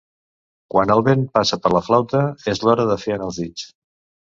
[0.75, 2.23] Quan el vent passa per la flauta
[2.55, 3.71] és l'hora de fer anar els dits.